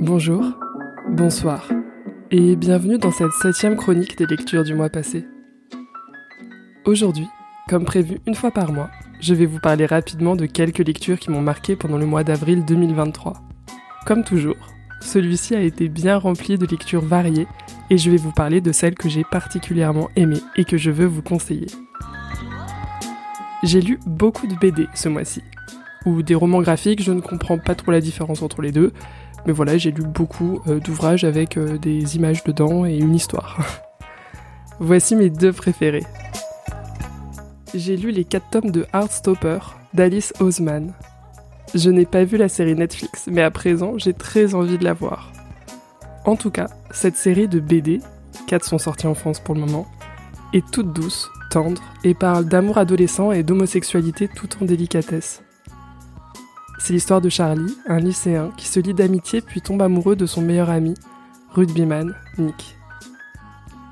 [0.00, 0.44] Bonjour,
[1.08, 1.68] bonsoir,
[2.30, 5.24] et bienvenue dans cette septième chronique des lectures du mois passé.
[6.84, 7.26] Aujourd'hui,
[7.68, 8.90] comme prévu une fois par mois,
[9.20, 12.64] je vais vous parler rapidement de quelques lectures qui m'ont marqué pendant le mois d'avril
[12.64, 13.42] 2023.
[14.06, 14.56] Comme toujours,
[15.00, 17.48] celui-ci a été bien rempli de lectures variées
[17.90, 21.06] et je vais vous parler de celles que j'ai particulièrement aimées et que je veux
[21.06, 21.66] vous conseiller.
[23.64, 25.42] J'ai lu beaucoup de BD ce mois-ci,
[26.06, 28.92] ou des romans graphiques, je ne comprends pas trop la différence entre les deux,
[29.48, 33.58] mais voilà, j'ai lu beaucoup euh, d'ouvrages avec euh, des images dedans et une histoire.
[34.78, 36.04] Voici mes deux préférés.
[37.74, 39.60] J'ai lu les quatre tomes de Heartstopper
[39.94, 40.92] d'Alice Oseman.
[41.74, 44.92] Je n'ai pas vu la série Netflix, mais à présent, j'ai très envie de la
[44.92, 45.32] voir.
[46.26, 48.00] En tout cas, cette série de BD,
[48.48, 49.86] quatre sont sorties en France pour le moment,
[50.52, 55.42] est toute douce, tendre et parle d'amour adolescent et d'homosexualité tout en délicatesse.
[56.78, 60.40] C'est l'histoire de Charlie, un lycéen qui se lie d'amitié puis tombe amoureux de son
[60.40, 60.94] meilleur ami,
[61.50, 62.76] rugbyman Nick.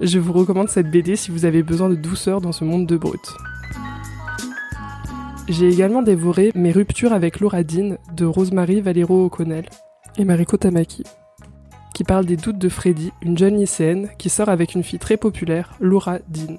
[0.00, 2.96] Je vous recommande cette BD si vous avez besoin de douceur dans ce monde de
[2.96, 3.32] brut.
[5.48, 9.68] J'ai également dévoré Mes ruptures avec Laura Dean de Rosemary Valero O'Connell
[10.18, 11.04] et Mariko Tamaki,
[11.94, 15.16] qui parle des doutes de Freddy, une jeune lycéenne qui sort avec une fille très
[15.16, 16.56] populaire, Laura Dean.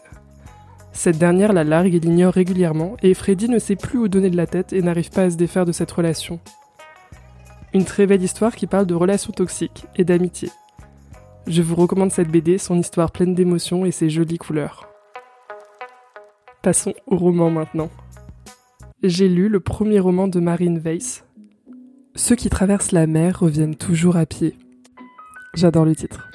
[0.93, 4.37] Cette dernière la largue et l'ignore régulièrement, et Freddy ne sait plus où donner de
[4.37, 6.39] la tête et n'arrive pas à se défaire de cette relation.
[7.73, 10.49] Une très belle histoire qui parle de relations toxiques et d'amitié.
[11.47, 14.87] Je vous recommande cette BD, son histoire pleine d'émotions et ses jolies couleurs.
[16.61, 17.89] Passons au roman maintenant.
[19.01, 21.25] J'ai lu le premier roman de Marine Weiss.
[22.15, 24.55] Ceux qui traversent la mer reviennent toujours à pied.
[25.55, 26.29] J'adore le titre.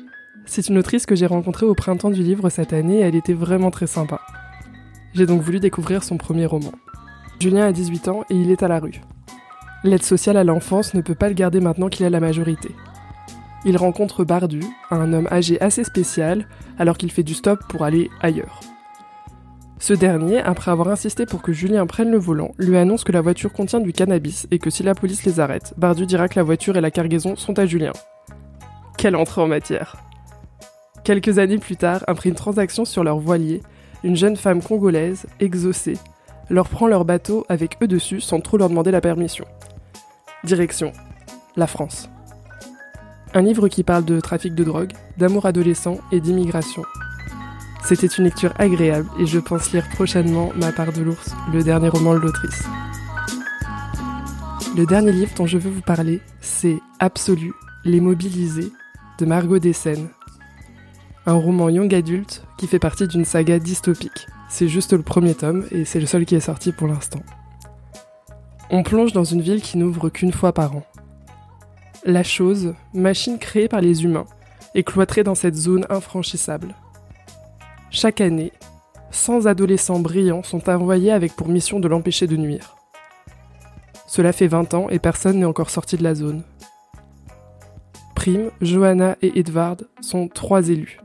[0.45, 3.33] C'est une autrice que j'ai rencontrée au printemps du livre cette année et elle était
[3.33, 4.21] vraiment très sympa.
[5.15, 6.73] J'ai donc voulu découvrir son premier roman.
[7.41, 9.01] Julien a 18 ans et il est à la rue.
[9.85, 12.75] L'aide sociale à l'enfance ne peut pas le garder maintenant qu'il a la majorité.
[13.65, 16.47] Il rencontre Bardu, un homme âgé assez spécial,
[16.79, 18.61] alors qu'il fait du stop pour aller ailleurs.
[19.81, 23.21] Ce dernier, après avoir insisté pour que Julien prenne le volant, lui annonce que la
[23.21, 26.43] voiture contient du cannabis et que si la police les arrête, Bardu dira que la
[26.43, 27.93] voiture et la cargaison sont à Julien.
[28.97, 29.97] Quelle entrée en matière
[31.05, 33.63] Quelques années plus tard, après une transaction sur leur voilier,
[34.05, 35.99] une jeune femme congolaise, exaucée,
[36.51, 39.45] leur prend leur bateau avec eux dessus sans trop leur demander la permission.
[40.45, 40.93] Direction
[41.59, 42.09] la France.
[43.35, 46.83] Un livre qui parle de trafic de drogue, d'amour adolescent et d'immigration.
[47.85, 51.89] C'était une lecture agréable et je pense lire prochainement Ma part de l'ours, le dernier
[51.89, 52.65] roman de l'autrice.
[54.77, 57.53] Le dernier livre dont je veux vous parler, c'est Absolu,
[57.85, 58.73] Les Mobilisés
[59.19, 60.09] de Margot Dessène,
[61.29, 64.27] un roman young adulte qui fait partie d'une saga dystopique.
[64.49, 67.21] C'est juste le premier tome et c'est le seul qui est sorti pour l'instant.
[68.71, 70.85] On plonge dans une ville qui n'ouvre qu'une fois par an.
[72.07, 74.25] La chose, machine créée par les humains,
[74.75, 76.75] est cloîtrée dans cette zone infranchissable.
[77.91, 78.53] Chaque année,
[79.11, 82.75] 100 adolescents brillants sont envoyés avec pour mission de l'empêcher de nuire.
[84.07, 86.43] Cela fait 20 ans et personne n'est encore sorti de la zone.
[88.15, 90.99] Prime, Johanna et Edvard sont trois élus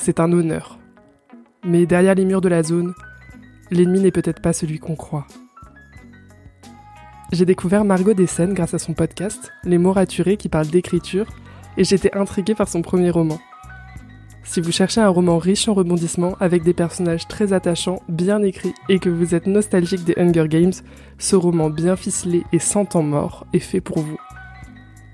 [0.00, 0.78] c'est un honneur.
[1.62, 2.94] Mais derrière les murs de la zone,
[3.70, 5.26] l'ennemi n'est peut-être pas celui qu'on croit.
[7.32, 11.26] J'ai découvert Margot Dessène grâce à son podcast, Les mots raturés qui parle d'écriture,
[11.76, 13.38] et j'étais intriguée par son premier roman.
[14.42, 18.74] Si vous cherchez un roman riche en rebondissements, avec des personnages très attachants, bien écrits,
[18.88, 20.72] et que vous êtes nostalgique des Hunger Games,
[21.18, 24.18] ce roman bien ficelé et sans temps mort est fait pour vous.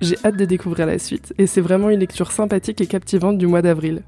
[0.01, 3.47] J'ai hâte de découvrir la suite, et c'est vraiment une lecture sympathique et captivante du
[3.47, 4.05] mois d'avril.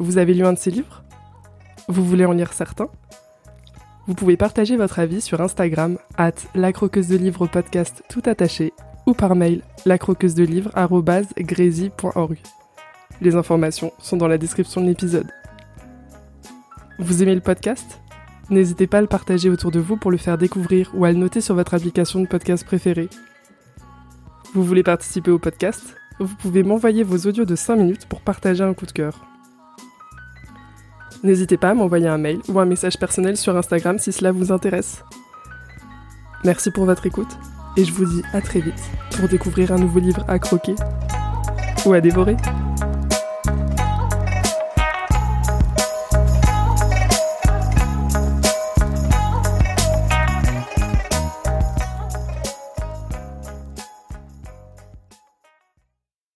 [0.00, 1.02] Vous avez lu un de ses livres?
[1.88, 2.88] Vous voulez en lire certains?
[4.06, 8.72] Vous pouvez partager votre avis sur Instagram, at la croqueuse de livres podcast tout attaché,
[9.06, 10.70] ou par mail, lacroqueuse de livres
[13.20, 15.32] Les informations sont dans la description de l'épisode.
[17.00, 18.00] Vous aimez le podcast?
[18.50, 21.18] N'hésitez pas à le partager autour de vous pour le faire découvrir ou à le
[21.18, 23.08] noter sur votre application de podcast préférée.
[24.54, 25.96] Vous voulez participer au podcast?
[26.20, 29.24] Vous pouvez m'envoyer vos audios de 5 minutes pour partager un coup de cœur.
[31.22, 34.52] N'hésitez pas à m'envoyer un mail ou un message personnel sur Instagram si cela vous
[34.52, 35.04] intéresse.
[36.44, 37.36] Merci pour votre écoute
[37.76, 38.80] et je vous dis à très vite
[39.16, 40.74] pour découvrir un nouveau livre à croquer
[41.84, 42.36] ou à dévorer.